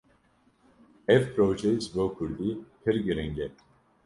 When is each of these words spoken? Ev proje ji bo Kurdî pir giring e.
Ev 1.15 1.23
proje 1.35 1.69
ji 1.81 1.89
bo 1.95 2.05
Kurdî 2.15 2.51
pir 2.81 2.95
giring 3.05 3.37
e. 3.45 3.47